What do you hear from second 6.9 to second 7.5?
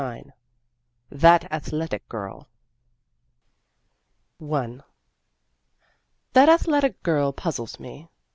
girl